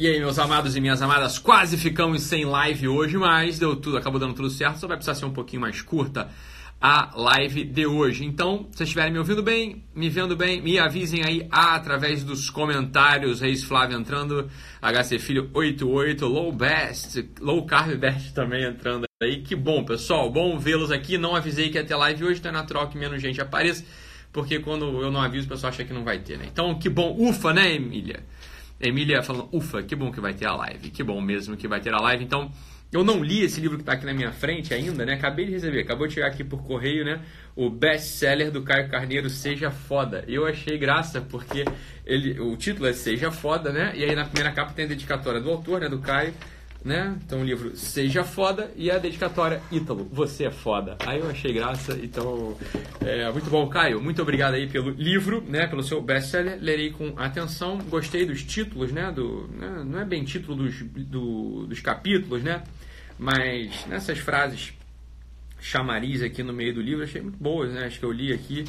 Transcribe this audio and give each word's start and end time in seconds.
E 0.00 0.06
aí, 0.06 0.18
meus 0.18 0.38
amados 0.38 0.74
e 0.76 0.80
minhas 0.80 1.02
amadas, 1.02 1.38
quase 1.38 1.76
ficamos 1.76 2.22
sem 2.22 2.46
live 2.46 2.88
hoje, 2.88 3.18
mas 3.18 3.58
deu 3.58 3.76
tudo, 3.76 3.98
acabou 3.98 4.18
dando 4.18 4.32
tudo 4.32 4.48
certo, 4.48 4.78
só 4.78 4.88
vai 4.88 4.96
precisar 4.96 5.14
ser 5.14 5.26
um 5.26 5.30
pouquinho 5.30 5.60
mais 5.60 5.82
curta 5.82 6.30
a 6.80 7.10
live 7.14 7.64
de 7.64 7.84
hoje. 7.84 8.24
Então, 8.24 8.66
se 8.70 8.78
vocês 8.78 8.88
estiverem 8.88 9.12
me 9.12 9.18
ouvindo 9.18 9.42
bem, 9.42 9.84
me 9.94 10.08
vendo 10.08 10.34
bem, 10.34 10.62
me 10.62 10.78
avisem 10.78 11.22
aí 11.22 11.46
através 11.50 12.24
dos 12.24 12.48
comentários. 12.48 13.42
Reis 13.42 13.62
Flávio 13.62 13.98
entrando, 13.98 14.48
HC 14.80 15.18
Filho 15.18 15.50
88, 15.52 16.26
Low 16.26 16.50
Best, 16.50 17.22
Low 17.38 17.66
Carb 17.66 17.94
Best 17.98 18.32
também 18.32 18.64
entrando 18.64 19.04
aí. 19.22 19.42
Que 19.42 19.54
bom, 19.54 19.84
pessoal, 19.84 20.30
bom 20.30 20.58
vê-los 20.58 20.90
aqui. 20.90 21.18
Não 21.18 21.36
avisei 21.36 21.68
que 21.68 21.76
ia 21.76 21.84
ter 21.84 21.94
live 21.94 22.24
hoje, 22.24 22.38
então 22.38 22.48
é 22.48 22.54
natural 22.54 22.88
que 22.88 22.96
menos 22.96 23.20
gente 23.20 23.38
apareça, 23.38 23.84
porque 24.32 24.60
quando 24.60 24.86
eu 25.02 25.12
não 25.12 25.20
aviso, 25.20 25.44
o 25.44 25.50
pessoal 25.50 25.70
acha 25.70 25.84
que 25.84 25.92
não 25.92 26.04
vai 26.04 26.20
ter, 26.20 26.38
né? 26.38 26.46
Então, 26.50 26.78
que 26.78 26.88
bom, 26.88 27.14
ufa, 27.18 27.52
né, 27.52 27.74
Emília? 27.74 28.24
Emília 28.80 29.22
falando, 29.22 29.48
ufa, 29.52 29.82
que 29.82 29.94
bom 29.94 30.10
que 30.10 30.20
vai 30.20 30.32
ter 30.32 30.46
a 30.46 30.54
live, 30.54 30.90
que 30.90 31.02
bom 31.02 31.20
mesmo 31.20 31.56
que 31.56 31.68
vai 31.68 31.80
ter 31.80 31.92
a 31.92 32.00
live. 32.00 32.24
Então, 32.24 32.50
eu 32.92 33.04
não 33.04 33.22
li 33.22 33.44
esse 33.44 33.60
livro 33.60 33.76
que 33.76 33.82
está 33.82 33.92
aqui 33.92 34.04
na 34.04 34.12
minha 34.12 34.32
frente 34.32 34.74
ainda, 34.74 35.04
né? 35.04 35.14
Acabei 35.14 35.46
de 35.46 35.52
receber, 35.52 35.82
acabou 35.82 36.08
de 36.08 36.14
chegar 36.14 36.26
aqui 36.26 36.42
por 36.42 36.64
correio, 36.64 37.04
né? 37.04 37.20
O 37.54 37.70
best-seller 37.70 38.50
do 38.50 38.62
Caio 38.62 38.88
Carneiro, 38.88 39.30
Seja 39.30 39.70
Foda. 39.70 40.24
Eu 40.26 40.46
achei 40.46 40.76
graça, 40.76 41.20
porque 41.20 41.64
ele, 42.04 42.40
o 42.40 42.56
título 42.56 42.88
é 42.88 42.92
Seja 42.92 43.30
Foda, 43.30 43.70
né? 43.70 43.92
E 43.94 44.02
aí 44.02 44.16
na 44.16 44.24
primeira 44.24 44.50
capa 44.52 44.72
tem 44.72 44.86
a 44.86 44.88
dedicatória 44.88 45.40
do 45.40 45.50
autor, 45.50 45.80
né? 45.80 45.88
Do 45.88 46.00
Caio 46.00 46.34
né? 46.84 47.18
Então 47.24 47.40
o 47.40 47.44
livro 47.44 47.76
Seja 47.76 48.24
Foda 48.24 48.70
e 48.74 48.90
a 48.90 48.98
dedicatória 48.98 49.60
Ítalo, 49.70 50.08
você 50.10 50.46
é 50.46 50.50
foda. 50.50 50.96
Aí 51.06 51.18
eu 51.18 51.28
achei 51.28 51.52
graça, 51.52 51.98
então 52.02 52.56
é 53.00 53.30
muito 53.30 53.50
bom, 53.50 53.68
Caio. 53.68 54.00
Muito 54.00 54.22
obrigado 54.22 54.54
aí 54.54 54.68
pelo 54.68 54.90
livro, 54.90 55.42
né? 55.46 55.66
Pelo 55.66 55.82
seu 55.82 56.00
best-seller. 56.00 56.58
Lerei 56.60 56.90
com 56.90 57.12
atenção. 57.16 57.78
Gostei 57.88 58.24
dos 58.24 58.42
títulos, 58.42 58.92
né? 58.92 59.12
Do, 59.12 59.48
né? 59.48 59.84
Não 59.84 60.00
é 60.00 60.04
bem 60.04 60.24
título 60.24 60.64
dos, 60.64 60.82
do, 60.82 61.66
dos 61.66 61.80
capítulos, 61.80 62.42
né? 62.42 62.62
Mas 63.18 63.86
nessas 63.86 64.18
frases 64.18 64.72
chamariz 65.60 66.22
aqui 66.22 66.42
no 66.42 66.54
meio 66.54 66.72
do 66.72 66.80
livro, 66.80 67.04
achei 67.04 67.20
muito 67.20 67.38
boas, 67.38 67.70
né? 67.72 67.84
Acho 67.84 67.98
que 67.98 68.04
eu 68.04 68.12
li 68.12 68.32
aqui. 68.32 68.64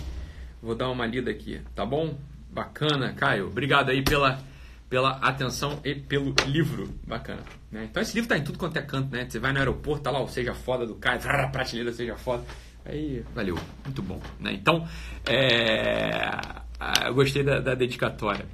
Vou 0.61 0.75
dar 0.75 0.89
uma 0.89 1.05
lida 1.05 1.31
aqui, 1.31 1.61
tá 1.73 1.85
bom? 1.85 2.17
Bacana, 2.51 3.13
Caio. 3.13 3.47
Obrigado 3.47 3.89
aí 3.89 4.03
pela 4.03 4.39
pela 4.91 5.11
atenção 5.21 5.79
e 5.85 5.95
pelo 5.95 6.35
livro. 6.45 6.89
Bacana. 7.07 7.41
Né? 7.71 7.87
Então 7.89 8.03
esse 8.03 8.13
livro 8.13 8.27
tá 8.27 8.37
em 8.37 8.43
tudo 8.43 8.59
quanto 8.59 8.75
é 8.75 8.81
canto, 8.81 9.09
né? 9.09 9.25
Você 9.27 9.39
vai 9.39 9.53
no 9.53 9.59
aeroporto, 9.59 10.03
tá 10.03 10.11
lá 10.11 10.21
o 10.21 10.27
Seja 10.27 10.53
Foda 10.53 10.85
do 10.85 10.95
Caio, 10.95 11.21
a 11.23 11.47
prateleira 11.47 11.93
Seja 11.93 12.17
Foda. 12.17 12.43
Aí, 12.83 13.23
valeu, 13.33 13.57
muito 13.85 14.01
bom. 14.01 14.19
Né? 14.37 14.51
Então, 14.51 14.85
é... 15.25 16.29
eu 17.07 17.13
gostei 17.13 17.41
da, 17.41 17.61
da 17.61 17.73
dedicatória. 17.73 18.45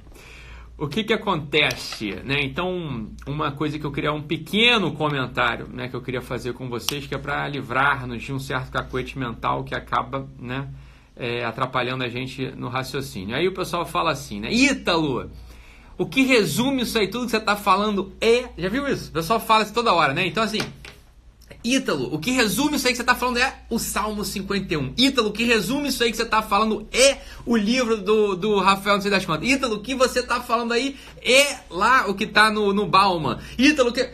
O 0.78 0.86
que 0.86 1.02
que 1.02 1.12
acontece, 1.12 2.12
né? 2.24 2.36
Então, 2.42 3.08
uma 3.26 3.50
coisa 3.50 3.76
que 3.76 3.84
eu 3.84 3.90
queria, 3.90 4.12
um 4.12 4.22
pequeno 4.22 4.92
comentário, 4.92 5.66
né, 5.66 5.88
que 5.88 5.96
eu 5.96 6.00
queria 6.00 6.20
fazer 6.20 6.52
com 6.52 6.68
vocês, 6.68 7.04
que 7.04 7.16
é 7.16 7.18
para 7.18 7.48
livrar-nos 7.48 8.22
de 8.22 8.32
um 8.32 8.38
certo 8.38 8.70
cacoete 8.70 9.18
mental 9.18 9.64
que 9.64 9.74
acaba, 9.74 10.28
né, 10.38 10.68
é, 11.16 11.44
atrapalhando 11.44 12.04
a 12.04 12.08
gente 12.08 12.48
no 12.52 12.68
raciocínio. 12.68 13.34
Aí 13.34 13.48
o 13.48 13.52
pessoal 13.52 13.84
fala 13.84 14.12
assim, 14.12 14.38
né, 14.38 14.52
Ítalo, 14.52 15.28
o 15.98 16.06
que 16.06 16.22
resume 16.22 16.82
isso 16.82 16.96
aí 16.96 17.08
tudo 17.08 17.24
que 17.24 17.32
você 17.32 17.38
está 17.38 17.56
falando 17.56 18.12
é. 18.20 18.44
Já 18.56 18.68
viu 18.68 18.88
isso? 18.88 19.10
O 19.10 19.12
pessoal 19.12 19.40
fala 19.40 19.64
isso 19.64 19.74
toda 19.74 19.92
hora, 19.92 20.14
né? 20.14 20.24
Então, 20.26 20.42
assim. 20.42 20.60
Ítalo, 21.64 22.14
o 22.14 22.20
que 22.20 22.30
resume 22.30 22.76
isso 22.76 22.86
aí 22.86 22.92
que 22.92 22.98
você 22.98 23.02
está 23.02 23.16
falando 23.16 23.38
é 23.38 23.62
o 23.68 23.80
Salmo 23.80 24.24
51. 24.24 24.94
Ítalo, 24.96 25.30
o 25.30 25.32
que 25.32 25.42
resume 25.42 25.88
isso 25.88 26.04
aí 26.04 26.10
que 26.12 26.16
você 26.16 26.22
está 26.22 26.40
falando 26.40 26.86
é 26.92 27.18
o 27.44 27.56
livro 27.56 27.96
do, 27.96 28.36
do 28.36 28.60
Rafael 28.60 28.94
Não 28.94 29.02
sei 29.02 29.10
das 29.10 29.26
Contas. 29.26 29.48
Ítalo, 29.48 29.74
o 29.76 29.80
que 29.80 29.94
você 29.94 30.20
está 30.20 30.40
falando 30.40 30.72
aí 30.72 30.96
é 31.20 31.58
lá 31.68 32.08
o 32.08 32.14
que 32.14 32.24
está 32.24 32.48
no, 32.50 32.72
no 32.72 32.86
Bauman. 32.86 33.38
Ítalo, 33.58 33.92
que. 33.92 34.08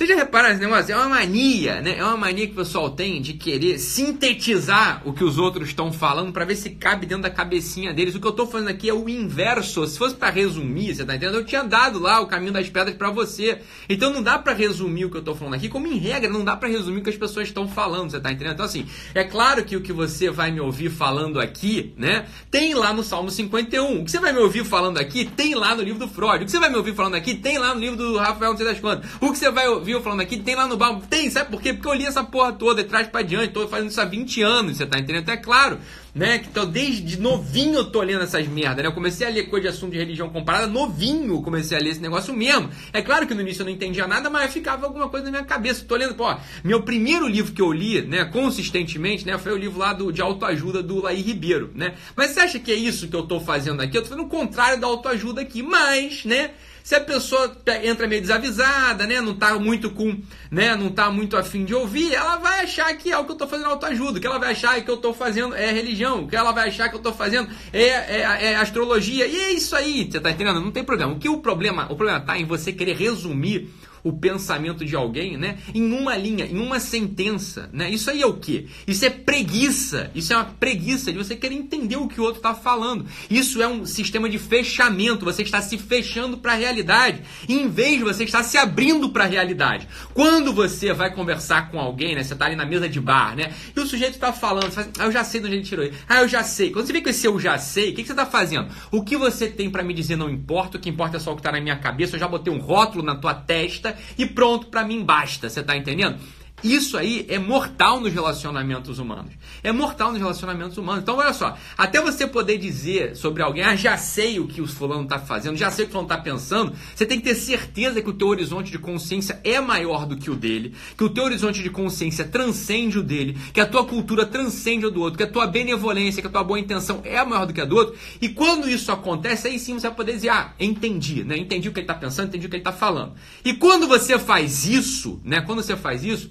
Vocês 0.00 0.08
já 0.08 0.16
repararam 0.16 0.54
esse 0.54 0.62
negócio? 0.62 0.94
É 0.94 0.96
uma 0.96 1.10
mania, 1.10 1.82
né? 1.82 1.98
É 1.98 2.02
uma 2.02 2.16
mania 2.16 2.46
que 2.46 2.54
o 2.54 2.56
pessoal 2.56 2.88
tem 2.88 3.20
de 3.20 3.34
querer 3.34 3.78
sintetizar 3.78 5.02
o 5.04 5.12
que 5.12 5.22
os 5.22 5.36
outros 5.36 5.68
estão 5.68 5.92
falando 5.92 6.32
para 6.32 6.46
ver 6.46 6.56
se 6.56 6.70
cabe 6.70 7.04
dentro 7.04 7.24
da 7.24 7.28
cabecinha 7.28 7.92
deles. 7.92 8.14
O 8.14 8.18
que 8.18 8.26
eu 8.26 8.30
estou 8.30 8.46
fazendo 8.46 8.70
aqui 8.70 8.88
é 8.88 8.94
o 8.94 9.10
inverso. 9.10 9.86
Se 9.86 9.98
fosse 9.98 10.14
para 10.14 10.30
resumir, 10.30 10.94
você 10.94 11.04
tá 11.04 11.14
entendendo? 11.14 11.34
Eu 11.34 11.44
tinha 11.44 11.62
dado 11.62 11.98
lá 11.98 12.18
o 12.18 12.26
caminho 12.26 12.50
das 12.50 12.66
pedras 12.70 12.96
para 12.96 13.10
você. 13.10 13.60
Então 13.90 14.10
não 14.10 14.22
dá 14.22 14.38
para 14.38 14.54
resumir 14.54 15.04
o 15.04 15.10
que 15.10 15.18
eu 15.18 15.20
estou 15.20 15.34
falando 15.34 15.52
aqui, 15.52 15.68
como 15.68 15.86
em 15.86 15.98
regra, 15.98 16.30
não 16.30 16.46
dá 16.46 16.56
para 16.56 16.70
resumir 16.70 17.00
o 17.00 17.02
que 17.02 17.10
as 17.10 17.18
pessoas 17.18 17.48
estão 17.48 17.68
falando, 17.68 18.10
você 18.10 18.18
tá 18.18 18.32
entendendo? 18.32 18.54
Então 18.54 18.64
assim, 18.64 18.86
é 19.14 19.24
claro 19.24 19.62
que 19.66 19.76
o 19.76 19.82
que 19.82 19.92
você 19.92 20.30
vai 20.30 20.50
me 20.50 20.60
ouvir 20.60 20.88
falando 20.88 21.38
aqui, 21.38 21.92
né, 21.98 22.26
tem 22.50 22.72
lá 22.72 22.94
no 22.94 23.02
Salmo 23.02 23.30
51. 23.30 24.00
O 24.00 24.04
que 24.06 24.10
você 24.10 24.18
vai 24.18 24.32
me 24.32 24.38
ouvir 24.38 24.64
falando 24.64 24.96
aqui, 24.96 25.26
tem 25.26 25.54
lá 25.54 25.74
no 25.74 25.82
livro 25.82 25.98
do 25.98 26.08
Freud. 26.08 26.36
O 26.42 26.46
que 26.46 26.50
você 26.50 26.58
vai 26.58 26.70
me 26.70 26.76
ouvir 26.76 26.94
falando 26.94 27.16
aqui, 27.16 27.34
tem 27.34 27.58
lá 27.58 27.74
no 27.74 27.80
livro 27.82 27.98
do 27.98 28.16
Rafael 28.16 28.52
Não 28.52 28.56
sei 28.56 28.64
das 28.64 28.80
quantas. 28.80 29.10
O 29.20 29.30
que 29.30 29.36
você 29.36 29.50
vai 29.50 29.68
ouvir 29.68 29.89
viu 29.90 30.00
falando 30.00 30.20
aqui, 30.20 30.38
tem 30.38 30.54
lá 30.54 30.66
no 30.66 30.76
bar. 30.76 31.00
Tem, 31.08 31.28
sabe 31.30 31.50
por 31.50 31.60
quê? 31.60 31.72
Porque 31.72 31.88
eu 31.88 31.94
li 31.94 32.06
essa 32.06 32.22
porra 32.22 32.52
toda, 32.52 32.82
de 32.82 32.88
trás 32.88 33.08
pra 33.08 33.22
diante, 33.22 33.52
tô 33.52 33.66
fazendo 33.66 33.90
isso 33.90 34.00
há 34.00 34.04
20 34.04 34.42
anos, 34.42 34.76
você 34.76 34.86
tá 34.86 34.98
entendendo? 34.98 35.22
Então 35.22 35.34
é 35.34 35.36
claro, 35.36 35.78
né? 36.14 36.38
Que 36.38 36.48
então, 36.48 36.66
desde 36.66 37.20
novinho 37.20 37.76
eu 37.76 37.90
tô 37.90 38.00
lendo 38.02 38.22
essas 38.22 38.46
merdas, 38.46 38.84
né? 38.84 38.86
Eu 38.86 38.92
comecei 38.92 39.26
a 39.26 39.30
ler 39.30 39.44
coisa 39.44 39.68
de 39.68 39.76
assunto 39.76 39.92
de 39.92 39.98
religião 39.98 40.28
comparada, 40.28 40.66
novinho 40.66 41.42
comecei 41.42 41.76
a 41.76 41.80
ler 41.80 41.90
esse 41.90 42.00
negócio 42.00 42.34
mesmo. 42.34 42.70
É 42.92 43.02
claro 43.02 43.26
que 43.26 43.34
no 43.34 43.40
início 43.40 43.62
eu 43.62 43.66
não 43.66 43.72
entendia 43.72 44.06
nada, 44.06 44.30
mas 44.30 44.52
ficava 44.52 44.86
alguma 44.86 45.08
coisa 45.08 45.24
na 45.26 45.30
minha 45.30 45.44
cabeça. 45.44 45.84
tô 45.84 45.96
lendo, 45.96 46.14
pô, 46.14 46.34
meu 46.62 46.82
primeiro 46.82 47.26
livro 47.26 47.52
que 47.52 47.62
eu 47.62 47.72
li, 47.72 48.00
né, 48.02 48.24
consistentemente, 48.24 49.26
né, 49.26 49.38
foi 49.38 49.52
o 49.52 49.56
livro 49.56 49.78
lá 49.78 49.92
do, 49.92 50.12
de 50.12 50.22
autoajuda 50.22 50.82
do 50.82 51.02
Laí 51.02 51.20
Ribeiro, 51.20 51.70
né? 51.74 51.94
Mas 52.14 52.30
você 52.30 52.40
acha 52.40 52.58
que 52.58 52.70
é 52.70 52.76
isso 52.76 53.08
que 53.08 53.16
eu 53.16 53.24
tô 53.24 53.40
fazendo 53.40 53.82
aqui? 53.82 53.96
Eu 53.96 54.02
tô 54.02 54.08
fazendo 54.08 54.26
o 54.26 54.28
contrário 54.28 54.80
da 54.80 54.86
autoajuda 54.86 55.40
aqui, 55.40 55.62
mas, 55.62 56.24
né? 56.24 56.52
Se 56.82 56.94
a 56.94 57.00
pessoa 57.00 57.56
entra 57.82 58.06
meio 58.06 58.20
desavisada, 58.20 59.06
né, 59.06 59.20
não 59.20 59.34
tá 59.34 59.58
muito 59.58 59.90
com, 59.90 60.20
né, 60.50 60.74
não 60.76 60.90
tá 60.90 61.10
muito 61.10 61.36
afim 61.36 61.64
de 61.64 61.74
ouvir, 61.74 62.12
ela 62.12 62.36
vai 62.36 62.64
achar 62.64 62.92
que 62.96 63.10
é 63.10 63.18
o 63.18 63.24
que 63.24 63.32
eu 63.32 63.36
tô 63.36 63.46
fazendo 63.46 63.70
autoajuda, 63.70 64.20
que 64.20 64.26
ela 64.26 64.38
vai 64.38 64.52
achar 64.52 64.80
que 64.82 64.90
eu 64.90 64.96
tô 64.96 65.12
fazendo 65.12 65.54
é 65.54 65.70
religião, 65.70 66.26
que 66.26 66.36
ela 66.36 66.52
vai 66.52 66.68
achar 66.68 66.88
que 66.88 66.96
eu 66.96 67.00
tô 67.00 67.12
fazendo 67.12 67.48
é, 67.72 67.82
é, 67.82 68.52
é 68.52 68.56
astrologia. 68.56 69.26
E 69.26 69.38
é 69.38 69.52
isso 69.52 69.76
aí, 69.76 70.08
você 70.10 70.20
tá 70.20 70.30
entendendo? 70.30 70.60
Não 70.60 70.70
tem 70.70 70.84
problema. 70.84 71.12
O 71.12 71.18
que 71.18 71.28
o 71.28 71.38
problema, 71.38 71.84
o 71.90 71.96
problema 71.96 72.20
tá 72.20 72.38
em 72.38 72.44
você 72.44 72.72
querer 72.72 72.96
resumir 72.96 73.70
o 74.02 74.12
pensamento 74.12 74.84
de 74.84 74.96
alguém, 74.96 75.36
né? 75.36 75.58
Em 75.74 75.92
uma 75.92 76.16
linha, 76.16 76.44
em 76.44 76.58
uma 76.58 76.80
sentença, 76.80 77.68
né? 77.72 77.90
Isso 77.90 78.10
aí 78.10 78.22
é 78.22 78.26
o 78.26 78.34
quê? 78.34 78.66
Isso 78.86 79.04
é 79.04 79.10
preguiça. 79.10 80.10
Isso 80.14 80.32
é 80.32 80.36
uma 80.36 80.44
preguiça 80.44 81.12
de 81.12 81.18
você 81.18 81.36
querer 81.36 81.54
entender 81.54 81.96
o 81.96 82.08
que 82.08 82.20
o 82.20 82.24
outro 82.24 82.38
está 82.38 82.54
falando. 82.54 83.06
Isso 83.28 83.62
é 83.62 83.68
um 83.68 83.84
sistema 83.84 84.28
de 84.28 84.38
fechamento. 84.38 85.24
Você 85.24 85.42
está 85.42 85.60
se 85.60 85.76
fechando 85.78 86.38
para 86.38 86.52
a 86.52 86.56
realidade, 86.56 87.22
em 87.48 87.68
vez 87.68 87.98
de 87.98 88.04
você 88.04 88.24
estar 88.24 88.42
se 88.42 88.56
abrindo 88.56 89.10
para 89.10 89.24
a 89.24 89.26
realidade. 89.26 89.88
Quando 90.14 90.52
você 90.52 90.92
vai 90.92 91.12
conversar 91.14 91.70
com 91.70 91.78
alguém, 91.78 92.14
né? 92.14 92.22
Você 92.22 92.32
está 92.32 92.46
ali 92.46 92.56
na 92.56 92.66
mesa 92.66 92.88
de 92.88 93.00
bar, 93.00 93.36
né? 93.36 93.52
E 93.74 93.80
o 93.80 93.86
sujeito 93.86 94.14
está 94.14 94.32
falando, 94.32 94.70
fala, 94.70 94.86
assim, 94.86 94.92
ah, 94.98 95.04
eu 95.04 95.12
já 95.12 95.24
sei 95.24 95.40
de 95.40 95.46
onde 95.46 95.56
ele 95.56 95.64
tirou 95.64 95.84
ele. 95.84 95.94
Ah, 96.08 96.20
eu 96.20 96.28
já 96.28 96.42
sei. 96.42 96.70
Quando 96.70 96.86
você 96.86 96.92
vê 96.92 97.00
com 97.00 97.08
esse 97.10 97.26
eu 97.26 97.38
já 97.38 97.58
sei, 97.58 97.90
o 97.90 97.94
que, 97.94 98.02
que 98.02 98.08
você 98.08 98.12
está 98.12 98.26
fazendo? 98.26 98.68
O 98.90 99.02
que 99.02 99.16
você 99.16 99.48
tem 99.48 99.70
para 99.70 99.82
me 99.82 99.92
dizer 99.92 100.16
não 100.16 100.30
importa. 100.30 100.78
O 100.78 100.80
que 100.80 100.88
importa 100.88 101.16
é 101.16 101.20
só 101.20 101.32
o 101.32 101.34
que 101.34 101.40
está 101.40 101.52
na 101.52 101.60
minha 101.60 101.76
cabeça. 101.76 102.16
Eu 102.16 102.20
já 102.20 102.28
botei 102.28 102.52
um 102.52 102.58
rótulo 102.58 103.04
na 103.04 103.14
tua 103.14 103.34
testa 103.34 103.89
e 104.18 104.26
pronto, 104.26 104.66
para 104.66 104.84
mim 104.84 105.04
basta. 105.04 105.48
Você 105.48 105.62
tá 105.62 105.76
entendendo? 105.76 106.18
Isso 106.62 106.96
aí 106.96 107.26
é 107.28 107.38
mortal 107.38 108.00
nos 108.00 108.12
relacionamentos 108.12 108.98
humanos. 108.98 109.32
É 109.62 109.72
mortal 109.72 110.10
nos 110.10 110.20
relacionamentos 110.20 110.76
humanos. 110.76 111.02
Então, 111.02 111.16
olha 111.16 111.32
só, 111.32 111.56
até 111.76 112.00
você 112.00 112.26
poder 112.26 112.58
dizer 112.58 113.16
sobre 113.16 113.42
alguém, 113.42 113.64
ah, 113.64 113.76
já 113.76 113.96
sei 113.96 114.38
o 114.38 114.46
que 114.46 114.60
o 114.60 114.66
fulano 114.66 115.04
está 115.04 115.18
fazendo, 115.18 115.56
já 115.56 115.70
sei 115.70 115.84
o 115.84 115.88
que 115.88 115.90
o 115.90 115.92
fulano 115.92 116.12
está 116.12 116.22
pensando, 116.22 116.72
você 116.94 117.06
tem 117.06 117.18
que 117.18 117.24
ter 117.24 117.34
certeza 117.34 118.02
que 118.02 118.10
o 118.10 118.12
teu 118.12 118.28
horizonte 118.28 118.70
de 118.70 118.78
consciência 118.78 119.40
é 119.44 119.60
maior 119.60 120.06
do 120.06 120.16
que 120.16 120.30
o 120.30 120.34
dele, 120.34 120.74
que 120.96 121.04
o 121.04 121.08
teu 121.08 121.24
horizonte 121.24 121.62
de 121.62 121.70
consciência 121.70 122.24
transcende 122.24 122.98
o 122.98 123.02
dele, 123.02 123.36
que 123.52 123.60
a 123.60 123.66
tua 123.66 123.84
cultura 123.84 124.26
transcende 124.26 124.86
o 124.86 124.90
do 124.90 125.00
outro, 125.00 125.16
que 125.16 125.24
a 125.24 125.30
tua 125.30 125.46
benevolência, 125.46 126.20
que 126.20 126.28
a 126.28 126.30
tua 126.30 126.44
boa 126.44 126.58
intenção 126.58 127.00
é 127.04 127.24
maior 127.24 127.46
do 127.46 127.52
que 127.52 127.60
a 127.60 127.64
do 127.64 127.76
outro. 127.76 127.96
E 128.20 128.28
quando 128.28 128.68
isso 128.68 128.90
acontece, 128.92 129.48
aí 129.48 129.58
sim 129.58 129.74
você 129.74 129.88
vai 129.88 129.96
poder 129.96 130.12
dizer, 130.12 130.30
ah, 130.30 130.52
entendi, 130.58 131.24
né? 131.24 131.36
Entendi 131.36 131.68
o 131.68 131.72
que 131.72 131.80
ele 131.80 131.84
está 131.84 131.94
pensando, 131.94 132.28
entendi 132.28 132.46
o 132.46 132.50
que 132.50 132.56
ele 132.56 132.60
está 132.60 132.72
falando. 132.72 133.14
E 133.44 133.54
quando 133.54 133.86
você 133.86 134.18
faz 134.18 134.66
isso, 134.66 135.20
né? 135.24 135.40
Quando 135.40 135.62
você 135.62 135.76
faz 135.76 136.04
isso, 136.04 136.30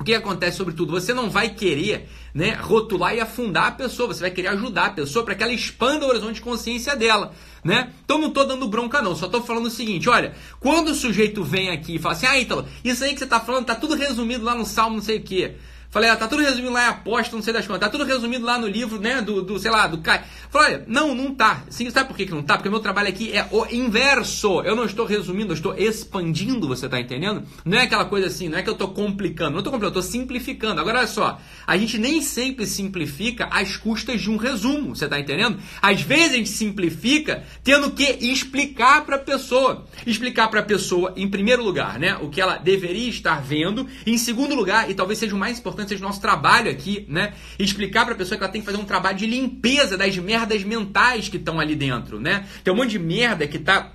o 0.00 0.04
que 0.04 0.14
acontece 0.14 0.56
sobretudo? 0.56 0.92
Você 0.92 1.12
não 1.12 1.30
vai 1.30 1.50
querer 1.50 2.08
né, 2.34 2.54
rotular 2.54 3.14
e 3.14 3.20
afundar 3.20 3.66
a 3.66 3.72
pessoa, 3.72 4.08
você 4.08 4.20
vai 4.20 4.30
querer 4.30 4.48
ajudar 4.48 4.86
a 4.86 4.90
pessoa 4.90 5.24
para 5.24 5.34
que 5.34 5.42
ela 5.42 5.52
expanda 5.52 6.06
o 6.06 6.08
horizonte 6.08 6.36
de 6.36 6.40
consciência 6.40 6.96
dela. 6.96 7.32
Né? 7.62 7.92
Então 8.04 8.18
não 8.18 8.28
estou 8.28 8.46
dando 8.46 8.66
bronca 8.66 9.00
não, 9.00 9.14
só 9.14 9.26
estou 9.26 9.42
falando 9.42 9.66
o 9.66 9.70
seguinte, 9.70 10.08
olha, 10.08 10.34
quando 10.58 10.88
o 10.88 10.94
sujeito 10.94 11.44
vem 11.44 11.70
aqui 11.70 11.96
e 11.96 11.98
fala 11.98 12.14
assim, 12.14 12.26
ah 12.26 12.38
Ítalo, 12.38 12.66
isso 12.82 13.04
aí 13.04 13.12
que 13.12 13.18
você 13.18 13.24
está 13.24 13.38
falando 13.38 13.62
está 13.62 13.74
tudo 13.74 13.94
resumido 13.94 14.44
lá 14.44 14.54
no 14.54 14.66
Salmo 14.66 14.96
não 14.96 15.02
sei 15.02 15.18
o 15.18 15.22
que. 15.22 15.52
Falei, 15.92 16.08
ah, 16.08 16.16
tá 16.16 16.26
tudo 16.26 16.40
resumido 16.40 16.72
lá 16.72 16.86
em 16.86 16.88
aposta, 16.88 17.36
não 17.36 17.42
sei 17.42 17.52
das 17.52 17.66
contas. 17.66 17.82
Tá 17.82 17.88
tudo 17.90 18.04
resumido 18.04 18.46
lá 18.46 18.58
no 18.58 18.66
livro, 18.66 18.98
né, 18.98 19.20
do, 19.20 19.42
do 19.42 19.58
sei 19.58 19.70
lá, 19.70 19.86
do 19.86 19.98
Caio. 19.98 20.22
Falei, 20.48 20.76
olha, 20.76 20.84
não, 20.88 21.14
não 21.14 21.34
tá. 21.34 21.64
Sim, 21.68 21.90
sabe 21.90 22.08
por 22.08 22.16
que, 22.16 22.24
que 22.24 22.32
não 22.32 22.42
tá? 22.42 22.56
Porque 22.56 22.70
meu 22.70 22.80
trabalho 22.80 23.10
aqui 23.10 23.30
é 23.30 23.46
o 23.50 23.66
inverso. 23.70 24.62
Eu 24.62 24.74
não 24.74 24.86
estou 24.86 25.04
resumindo, 25.04 25.52
eu 25.52 25.54
estou 25.54 25.76
expandindo, 25.76 26.66
você 26.66 26.88
tá 26.88 26.98
entendendo? 26.98 27.42
Não 27.62 27.76
é 27.76 27.82
aquela 27.82 28.06
coisa 28.06 28.28
assim, 28.28 28.48
não 28.48 28.56
é 28.56 28.62
que 28.62 28.70
eu 28.70 28.74
tô 28.74 28.88
complicando. 28.88 29.54
Não 29.54 29.62
tô 29.62 29.70
complicando, 29.70 29.98
eu 29.98 30.02
tô 30.02 30.08
simplificando. 30.08 30.80
Agora, 30.80 31.00
olha 31.00 31.06
só, 31.06 31.38
a 31.66 31.76
gente 31.76 31.98
nem 31.98 32.22
sempre 32.22 32.66
simplifica 32.66 33.48
às 33.50 33.76
custas 33.76 34.22
de 34.22 34.30
um 34.30 34.38
resumo, 34.38 34.96
você 34.96 35.06
tá 35.06 35.20
entendendo? 35.20 35.58
Às 35.82 36.00
vezes 36.00 36.32
a 36.32 36.36
gente 36.36 36.48
simplifica 36.48 37.44
tendo 37.62 37.90
que 37.90 38.16
explicar 38.18 39.04
pra 39.04 39.18
pessoa. 39.18 39.84
Explicar 40.06 40.48
pra 40.48 40.62
pessoa, 40.62 41.12
em 41.16 41.28
primeiro 41.28 41.62
lugar, 41.62 41.98
né, 41.98 42.16
o 42.18 42.30
que 42.30 42.40
ela 42.40 42.56
deveria 42.56 43.10
estar 43.10 43.42
vendo. 43.42 43.86
Em 44.06 44.16
segundo 44.16 44.54
lugar, 44.54 44.90
e 44.90 44.94
talvez 44.94 45.18
seja 45.18 45.34
o 45.34 45.38
mais 45.38 45.58
importante, 45.58 45.81
importante 45.82 45.88
seja 45.88 46.04
o 46.04 46.06
nosso 46.06 46.20
trabalho 46.20 46.70
aqui, 46.70 47.04
né? 47.08 47.34
explicar 47.58 48.04
para 48.04 48.14
a 48.14 48.16
pessoa 48.16 48.38
que 48.38 48.44
ela 48.44 48.52
tem 48.52 48.60
que 48.60 48.66
fazer 48.66 48.78
um 48.78 48.84
trabalho 48.84 49.16
de 49.16 49.26
limpeza 49.26 49.96
das 49.96 50.16
merdas 50.16 50.62
mentais 50.64 51.28
que 51.28 51.36
estão 51.36 51.60
ali 51.60 51.74
dentro, 51.74 52.20
né? 52.20 52.46
Tem 52.64 52.72
um 52.72 52.76
monte 52.76 52.90
de 52.90 52.98
merda 52.98 53.46
que 53.46 53.58
tá 53.58 53.92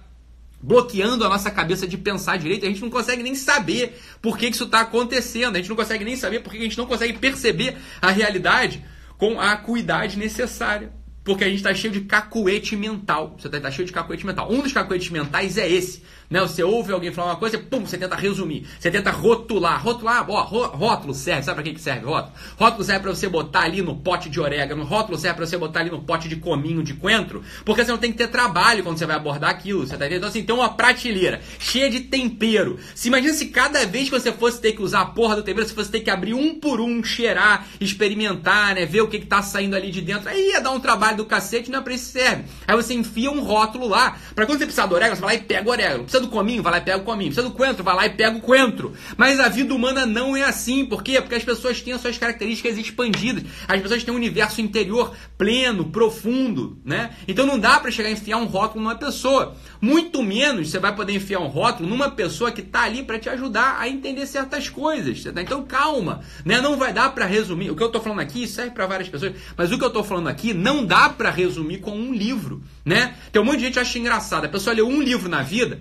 bloqueando 0.62 1.24
a 1.24 1.30
nossa 1.30 1.52
cabeça 1.52 1.88
de 1.88 1.98
pensar 1.98 2.38
direito, 2.38 2.66
a 2.66 2.70
gente 2.70 2.82
não 2.82 2.90
consegue 2.90 3.22
nem 3.22 3.36
saber 3.36 4.00
por 4.22 4.38
que 4.38 4.48
isso 4.48 4.64
está 4.64 4.82
acontecendo, 4.82 5.56
a 5.56 5.60
gente 5.60 5.70
não 5.70 5.76
consegue 5.76 6.04
nem 6.04 6.16
saber 6.16 6.40
por 6.40 6.52
que 6.52 6.58
a 6.58 6.62
gente 6.62 6.78
não 6.78 6.88
consegue 6.88 7.18
perceber 7.18 7.78
a 8.02 8.10
realidade 8.10 8.84
com 9.18 9.40
a 9.40 9.52
acuidade 9.52 10.18
necessária. 10.18 10.92
Porque 11.24 11.44
a 11.44 11.48
gente 11.48 11.58
está 11.58 11.76
cheio 11.76 11.92
de 11.92 12.02
cacuete 12.02 12.74
mental. 12.78 13.36
Você 13.38 13.48
está 13.48 13.60
tá 13.60 13.70
cheio 13.70 13.86
de 13.86 13.92
cacuete 13.92 14.26
mental. 14.26 14.50
Um 14.50 14.62
dos 14.62 14.72
cacuetes 14.72 15.10
mentais 15.10 15.58
é 15.58 15.70
esse. 15.70 16.02
Né? 16.30 16.42
Você 16.42 16.62
ouve 16.62 16.92
alguém 16.92 17.12
falar 17.12 17.32
uma 17.32 17.36
coisa, 17.38 17.58
pum, 17.58 17.86
você 17.86 17.98
tenta 17.98 18.16
resumir. 18.16 18.68
Você 18.80 18.92
tenta 18.92 19.12
rotular. 19.12 19.82
Rotular, 19.82 20.30
ó, 20.30 20.42
rótulo 20.44 21.14
serve. 21.14 21.44
Sabe 21.44 21.56
para 21.56 21.64
que, 21.64 21.74
que 21.74 21.82
serve 21.82 22.06
rótulo? 22.06 22.34
Rótulo 22.58 22.84
serve 22.84 23.02
para 23.02 23.16
você 23.16 23.30
botar 23.30 23.62
ali 23.62 23.82
no 23.82 23.96
pote 23.96 24.30
de 24.30 24.40
orégano. 24.40 24.84
Rótulo 24.84 25.18
serve 25.18 25.38
para 25.38 25.46
você 25.46 25.58
botar 25.58 25.80
ali 25.80 25.90
no 25.90 26.02
pote 26.02 26.28
de 26.28 26.36
cominho, 26.36 26.84
de 26.84 26.94
coentro. 26.94 27.44
Porque 27.64 27.84
você 27.84 27.92
não 27.92 27.98
tem 27.98 28.12
que 28.12 28.18
ter 28.18 28.28
trabalho 28.28 28.84
quando 28.84 28.98
você 28.98 29.06
vai 29.06 29.16
abordar 29.16 29.50
aquilo. 29.50 29.88
Você 29.88 29.92
tá 29.92 30.06
entendendo? 30.06 30.18
Então, 30.18 30.30
assim, 30.30 30.44
tem 30.44 30.56
uma 30.56 30.70
prateleira 30.70 31.42
cheia 31.60 31.90
de 31.90 32.02
tempero. 32.02 32.78
Se 32.94 33.08
imagina 33.08 33.34
se 33.34 33.48
cada 33.48 33.86
vez 33.86 34.10
que 34.10 34.20
você 34.20 34.32
fosse 34.32 34.60
ter 34.60 34.74
que 34.74 34.82
usar 34.82 35.02
a 35.02 35.06
porra 35.06 35.38
do 35.38 35.44
tempero, 35.44 35.68
você 35.68 35.74
fosse 35.74 35.92
ter 35.92 36.02
que 36.02 36.10
abrir 36.10 36.34
um 36.34 36.60
por 36.60 36.82
um, 36.82 37.04
cheirar, 37.04 37.66
experimentar, 37.80 38.76
né? 38.76 38.86
Ver 38.86 39.02
o 39.02 39.08
que, 39.08 39.20
que 39.20 39.26
tá 39.26 39.42
saindo 39.42 39.76
ali 39.76 39.92
de 39.92 40.02
dentro. 40.02 40.28
Aí 40.28 40.50
ia 40.50 40.60
dar 40.60 40.72
um 40.72 40.80
trabalho 40.80 41.18
do 41.18 41.26
cacete, 41.26 41.72
não 41.72 41.80
é 41.80 41.82
pra 41.82 41.94
isso 41.94 42.12
serve. 42.12 42.44
Aí 42.68 42.76
você 42.76 42.94
enfia 42.94 43.32
um 43.32 43.42
rótulo 43.42 43.88
lá. 43.88 44.18
Pra 44.36 44.46
quando 44.46 44.60
você 44.60 44.66
precisar 44.66 44.88
do 44.88 44.96
orégano, 44.96 45.16
você 45.16 45.22
vai 45.22 45.36
lá 45.36 45.42
e 45.42 45.46
pega 45.46 45.68
o 45.68 45.72
orégano. 45.72 46.06
Precisa 46.18 46.22
do 46.22 46.28
cominho, 46.28 46.64
vai 46.64 46.72
lá 46.72 46.78
e 46.80 46.82
pega 46.82 46.98
o 46.98 47.04
cominho. 47.04 47.32
Precisa 47.32 47.48
do 47.48 47.54
coentro, 47.54 47.84
vai 47.84 47.96
lá 47.96 48.06
e 48.06 48.10
pega 48.10 48.38
o 48.38 48.42
coentro. 48.42 48.94
Mas 49.16 49.40
a 49.40 49.48
vida 49.50 49.74
humana 49.74 50.06
não 50.06 50.36
é 50.36 50.44
assim. 50.44 50.86
Por 50.86 51.04
quê? 51.04 51.22
Porque 51.22 51.36
as 51.36 51.44
pessoas 51.44 51.82
têm 51.82 51.94
as 51.94 52.02
suas 52.02 52.18
características 52.18 52.78
expandidas. 52.78 53.44
As 53.68 53.82
pessoas 53.82 54.04
têm 54.04 54.14
um 54.14 54.18
universo 54.18 54.62
interior 54.62 55.16
pleno, 55.38 55.86
profundo, 55.86 56.80
né? 56.84 57.12
Então 57.28 57.46
não 57.46 57.60
dá 57.60 57.80
para 57.80 57.92
chegar 57.92 58.10
a 58.10 58.12
enfiar 58.12 58.38
um 58.38 58.46
rótulo 58.46 58.84
numa 58.84 58.96
pessoa. 58.96 59.56
Muito 59.80 60.24
menos 60.24 60.72
você 60.72 60.80
vai 60.80 60.96
poder 60.96 61.14
enfiar 61.14 61.40
um 61.40 61.48
rótulo 61.48 61.88
numa 61.88 62.10
pessoa 62.10 62.52
que 62.52 62.62
tá 62.62 62.82
ali 62.82 63.04
para 63.04 63.20
te 63.20 63.30
ajudar 63.30 63.78
a 63.80 63.88
entender 63.88 64.26
certas 64.26 64.70
coisas. 64.70 65.24
Tá? 65.24 65.42
Então 65.42 65.64
calma, 65.64 66.22
né? 66.44 66.60
Não 66.62 66.78
vai 66.78 66.92
dar 66.92 67.14
para 67.14 67.26
resumir. 67.26 67.70
O 67.70 67.76
que 67.76 67.84
eu 67.84 67.90
tô 67.90 68.00
falando 68.00 68.20
aqui 68.20 68.48
serve 68.48 68.72
para 68.72 68.88
várias 68.88 69.10
pessoas, 69.10 69.34
mas 69.56 69.72
o 69.72 69.78
que 69.78 69.86
eu 69.86 69.90
tô 69.90 70.04
falando 70.04 70.28
aqui 70.28 70.54
não 70.54 70.86
dá 70.86 71.10
para 71.10 71.30
resumir 71.30 71.80
com 71.80 71.92
um 71.92 72.14
livro, 72.14 72.64
né? 72.84 73.16
Tem 73.32 73.42
um 73.42 73.46
monte 73.46 73.58
de 73.58 73.66
gente 73.66 73.74
que 73.74 73.80
acha 73.80 74.00
engraçado. 74.00 74.46
A 74.46 74.50
pessoa 74.50 74.76
leu 74.76 74.88
um 74.88 75.02
livro 75.02 75.30
na 75.30 75.44
vida, 75.44 75.80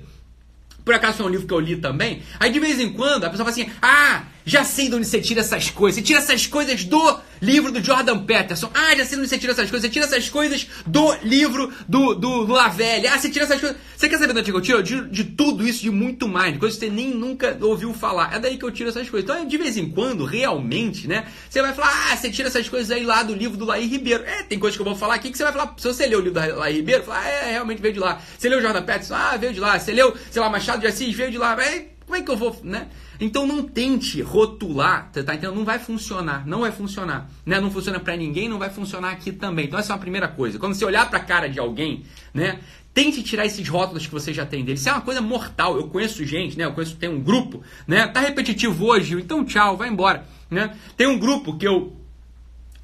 por 0.86 0.94
acaso 0.94 1.16
foi 1.16 1.26
um 1.26 1.30
livro 1.30 1.48
que 1.48 1.52
eu 1.52 1.58
li 1.58 1.74
também. 1.74 2.22
Aí 2.38 2.52
de 2.52 2.60
vez 2.60 2.78
em 2.78 2.92
quando 2.92 3.24
a 3.24 3.28
pessoa 3.28 3.44
fala 3.44 3.50
assim: 3.50 3.68
Ah, 3.82 4.22
já 4.46 4.62
sei 4.62 4.88
de 4.88 4.94
onde 4.94 5.06
você 5.06 5.20
tira 5.20 5.40
essas 5.40 5.70
coisas. 5.70 5.96
Você 5.96 6.06
tira 6.06 6.20
essas 6.20 6.46
coisas 6.46 6.84
do 6.84 7.18
livro 7.42 7.72
do 7.72 7.82
Jordan 7.82 8.24
Peterson. 8.24 8.70
Ah, 8.72 8.94
já 8.94 9.04
sei 9.04 9.16
de 9.16 9.22
onde 9.22 9.28
você 9.28 9.38
tira 9.38 9.52
essas 9.52 9.68
coisas. 9.68 9.88
Você 9.88 9.92
tira 9.92 10.06
essas 10.06 10.28
coisas 10.28 10.68
do 10.86 11.14
livro 11.24 11.72
do, 11.88 12.14
do, 12.14 12.44
do. 12.44 12.56
Ah, 12.56 12.70
você 12.70 13.28
tira 13.28 13.44
essas 13.44 13.60
coisas. 13.60 13.76
Você 13.96 14.08
quer 14.08 14.18
saber 14.18 14.32
de 14.34 14.38
onde 14.38 14.50
eu 14.52 14.60
tiro? 14.60 14.78
Eu 14.78 14.84
tiro 14.84 15.08
de 15.08 15.24
tudo 15.24 15.66
isso, 15.66 15.82
de 15.82 15.90
muito 15.90 16.28
mais, 16.28 16.52
de 16.52 16.60
coisas 16.60 16.78
que 16.78 16.86
você 16.86 16.92
nem 16.92 17.12
nunca 17.12 17.58
ouviu 17.60 17.92
falar. 17.92 18.36
É 18.36 18.38
daí 18.38 18.56
que 18.56 18.64
eu 18.64 18.70
tiro 18.70 18.88
essas 18.88 19.10
coisas. 19.10 19.28
Então, 19.28 19.44
de 19.44 19.58
vez 19.58 19.76
em 19.76 19.90
quando, 19.90 20.24
realmente, 20.24 21.08
né? 21.08 21.26
Você 21.50 21.60
vai 21.60 21.74
falar, 21.74 22.12
ah, 22.12 22.16
você 22.16 22.30
tira 22.30 22.46
essas 22.46 22.68
coisas 22.68 22.92
aí 22.92 23.04
lá 23.04 23.24
do 23.24 23.34
livro 23.34 23.56
do 23.56 23.64
Laí 23.64 23.84
Ribeiro. 23.88 24.22
É, 24.24 24.44
tem 24.44 24.60
coisas 24.60 24.76
que 24.76 24.80
eu 24.80 24.86
vou 24.86 24.94
falar 24.94 25.16
aqui 25.16 25.32
que 25.32 25.36
você 25.36 25.42
vai 25.42 25.52
falar. 25.52 25.74
Se 25.76 25.88
você 25.88 26.06
leu 26.06 26.20
o 26.20 26.22
livro 26.22 26.40
do 26.40 26.58
Laí 26.58 26.76
Ribeiro, 26.76 27.02
fala, 27.02 27.18
ah, 27.18 27.28
é, 27.28 27.50
realmente 27.50 27.82
veio 27.82 27.94
de 27.94 28.00
lá. 28.00 28.22
Você 28.38 28.48
leu 28.48 28.60
o 28.60 28.62
Jordan 28.62 28.82
Peterson? 28.82 29.14
Ah, 29.16 29.36
veio 29.36 29.52
de 29.52 29.58
lá. 29.58 29.76
Você 29.76 29.92
leu, 29.92 30.16
sei 30.30 30.40
lá, 30.40 30.48
Machado 30.48 30.80
de 30.80 30.86
Assis? 30.86 31.12
Veio 31.12 31.32
de 31.32 31.38
lá. 31.38 31.60
É, 31.60 31.88
como 32.06 32.14
é 32.14 32.22
que 32.22 32.30
eu 32.30 32.36
vou, 32.36 32.56
né? 32.62 32.86
Então 33.20 33.46
não 33.46 33.62
tente 33.62 34.20
rotular, 34.22 35.10
tá 35.12 35.20
entendendo? 35.20 35.54
Não 35.54 35.64
vai 35.64 35.78
funcionar, 35.78 36.46
não 36.46 36.60
vai 36.60 36.72
funcionar, 36.72 37.30
né? 37.44 37.60
Não 37.60 37.70
funciona 37.70 37.98
para 37.98 38.16
ninguém, 38.16 38.48
não 38.48 38.58
vai 38.58 38.70
funcionar 38.70 39.10
aqui 39.10 39.32
também. 39.32 39.66
Então 39.66 39.78
essa 39.78 39.92
é 39.92 39.94
uma 39.94 40.00
primeira 40.00 40.28
coisa. 40.28 40.58
Quando 40.58 40.74
você 40.74 40.84
olhar 40.84 41.08
para 41.08 41.18
a 41.18 41.24
cara 41.24 41.48
de 41.48 41.58
alguém, 41.58 42.04
né? 42.32 42.60
Tente 42.92 43.22
tirar 43.22 43.44
esses 43.44 43.68
rótulos 43.68 44.06
que 44.06 44.12
você 44.12 44.32
já 44.32 44.46
tem 44.46 44.64
dele. 44.64 44.78
Isso 44.78 44.88
é 44.88 44.92
uma 44.92 45.02
coisa 45.02 45.20
mortal. 45.20 45.76
Eu 45.76 45.88
conheço 45.88 46.24
gente, 46.24 46.56
né? 46.56 46.64
Eu 46.64 46.72
conheço 46.72 46.96
tem 46.96 47.10
um 47.10 47.20
grupo, 47.20 47.62
né? 47.86 48.06
Tá 48.06 48.20
repetitivo 48.20 48.86
hoje, 48.86 49.14
então 49.14 49.44
tchau, 49.44 49.76
vai 49.76 49.88
embora, 49.88 50.26
né? 50.50 50.74
Tem 50.96 51.06
um 51.06 51.18
grupo 51.18 51.58
que 51.58 51.66
eu 51.66 51.94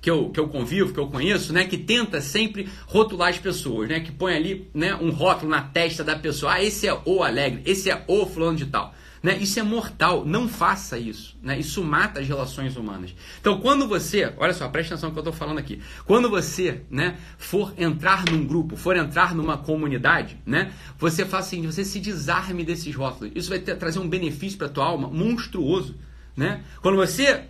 que 0.03 0.11
eu, 0.11 0.31
que 0.31 0.41
eu 0.41 0.49
convivo, 0.49 0.93
que 0.93 0.99
eu 0.99 1.07
conheço, 1.07 1.53
né, 1.53 1.65
que 1.65 1.79
tenta 1.79 2.21
sempre 2.21 2.69
rotular 2.87 3.31
as 3.31 3.39
pessoas, 3.39 3.89
né, 3.89 4.01
que 4.01 4.11
põe 4.11 4.35
ali, 4.35 4.69
né, 4.75 4.97
um 4.97 5.11
rótulo 5.11 5.49
na 5.49 5.63
testa 5.63 6.03
da 6.03 6.17
pessoa, 6.17 6.55
ah, 6.55 6.63
esse 6.63 6.89
é 6.89 7.01
o 7.05 7.23
alegre, 7.23 7.63
esse 7.65 7.89
é 7.89 8.05
o 8.09 8.27
fulano 8.27 8.57
de 8.59 8.67
tal. 8.67 8.93
Né? 9.23 9.39
Isso 9.39 9.61
é 9.61 9.63
mortal, 9.63 10.25
não 10.27 10.49
faça 10.49 10.99
isso. 10.99 11.39
Né? 11.41 11.57
Isso 11.57 11.85
mata 11.85 12.19
as 12.19 12.27
relações 12.27 12.77
humanas. 12.77 13.15
Então, 13.41 13.61
quando 13.61 13.87
você, 13.87 14.33
olha 14.37 14.53
só, 14.53 14.69
presta 14.69 14.95
atenção 14.95 15.11
no 15.11 15.15
que 15.15 15.21
eu 15.21 15.31
estou 15.31 15.33
falando 15.33 15.59
aqui. 15.59 15.81
Quando 16.05 16.29
você 16.29 16.83
né, 16.91 17.17
for 17.39 17.73
entrar 17.79 18.25
num 18.25 18.45
grupo, 18.45 18.75
for 18.75 18.97
entrar 18.97 19.33
numa 19.33 19.57
comunidade, 19.57 20.37
né, 20.45 20.73
você 20.99 21.25
faz 21.25 21.47
assim, 21.47 21.65
você 21.65 21.85
se 21.85 22.01
desarme 22.01 22.65
desses 22.65 22.93
rótulos. 22.93 23.33
Isso 23.37 23.49
vai 23.49 23.61
ter, 23.61 23.77
trazer 23.77 24.01
um 24.01 24.09
benefício 24.09 24.59
para 24.59 24.67
a 24.67 24.71
tua 24.71 24.87
alma 24.87 25.07
monstruoso. 25.07 25.95
Né? 26.37 26.65
Quando 26.81 26.97
você 26.97 27.45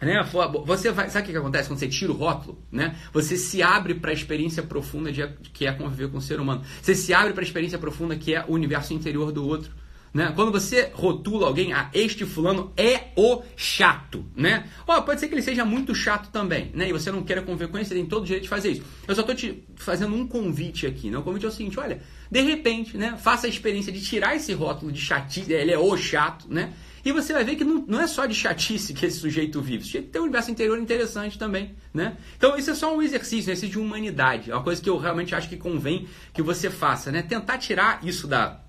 né? 0.00 0.22
Você 0.64 0.92
vai, 0.92 1.10
sabe 1.10 1.28
o 1.28 1.30
que, 1.32 1.36
acontece 1.36 1.68
quando 1.68 1.78
você 1.78 1.88
tira 1.88 2.12
o 2.12 2.14
rótulo? 2.14 2.62
Né? 2.70 2.96
Você 3.12 3.36
se 3.36 3.62
abre 3.62 3.94
para 3.94 4.10
a 4.10 4.14
experiência 4.14 4.62
profunda 4.62 5.10
de, 5.10 5.26
que 5.52 5.66
é 5.66 5.72
conviver 5.72 6.08
com 6.08 6.18
o 6.18 6.22
ser 6.22 6.38
humano. 6.38 6.62
Você 6.80 6.94
se 6.94 7.12
abre 7.12 7.32
para 7.32 7.42
a 7.42 7.44
experiência 7.44 7.78
profunda 7.78 8.16
que 8.16 8.34
é 8.34 8.44
o 8.46 8.52
universo 8.52 8.94
interior 8.94 9.32
do 9.32 9.44
outro. 9.44 9.72
Né? 10.12 10.32
Quando 10.34 10.50
você 10.50 10.90
rotula 10.94 11.46
alguém, 11.46 11.72
ah, 11.72 11.90
este 11.92 12.24
fulano 12.24 12.72
é 12.76 13.08
o 13.16 13.42
chato, 13.56 14.24
né? 14.34 14.68
Oh, 14.86 15.02
pode 15.02 15.20
ser 15.20 15.28
que 15.28 15.34
ele 15.34 15.42
seja 15.42 15.64
muito 15.64 15.94
chato 15.94 16.30
também, 16.30 16.70
né? 16.74 16.88
E 16.88 16.92
você 16.92 17.10
não 17.10 17.22
queira 17.22 17.42
conviver 17.42 17.68
com 17.68 17.76
ele, 17.76 17.86
você 17.86 17.94
tem 17.94 18.06
todo 18.06 18.22
o 18.22 18.26
direito 18.26 18.44
de 18.44 18.48
fazer 18.48 18.70
isso. 18.70 18.82
Eu 19.06 19.14
só 19.14 19.20
estou 19.20 19.34
te 19.34 19.64
fazendo 19.76 20.14
um 20.14 20.26
convite 20.26 20.86
aqui, 20.86 21.10
né? 21.10 21.18
O 21.18 21.22
convite 21.22 21.44
é 21.44 21.48
o 21.48 21.52
seguinte, 21.52 21.78
olha, 21.78 22.00
de 22.30 22.40
repente, 22.40 22.96
né? 22.96 23.16
Faça 23.18 23.46
a 23.46 23.50
experiência 23.50 23.92
de 23.92 24.00
tirar 24.00 24.34
esse 24.34 24.52
rótulo 24.52 24.90
de 24.90 25.00
chatice, 25.00 25.52
ele 25.52 25.72
é 25.72 25.78
o 25.78 25.96
chato, 25.96 26.46
né? 26.48 26.72
E 27.04 27.12
você 27.12 27.32
vai 27.32 27.44
ver 27.44 27.56
que 27.56 27.64
não, 27.64 27.84
não 27.86 28.00
é 28.00 28.06
só 28.06 28.26
de 28.26 28.34
chatice 28.34 28.92
que 28.92 29.06
esse 29.06 29.18
sujeito 29.18 29.60
vive, 29.60 29.78
esse 29.78 29.86
sujeito 29.86 30.10
tem 30.10 30.20
um 30.20 30.24
universo 30.24 30.50
interior 30.50 30.78
interessante 30.78 31.38
também, 31.38 31.74
né? 31.92 32.16
Então 32.36 32.56
isso 32.56 32.70
é 32.70 32.74
só 32.74 32.94
um 32.94 33.00
exercício, 33.00 33.36
um 33.36 33.40
exercício 33.40 33.68
de 33.68 33.78
humanidade, 33.78 34.50
é 34.50 34.54
uma 34.54 34.62
coisa 34.64 34.82
que 34.82 34.90
eu 34.90 34.98
realmente 34.98 35.34
acho 35.34 35.48
que 35.48 35.56
convém 35.56 36.08
que 36.34 36.42
você 36.42 36.70
faça, 36.70 37.12
né? 37.12 37.22
Tentar 37.22 37.58
tirar 37.58 38.00
isso 38.02 38.26
da 38.26 38.60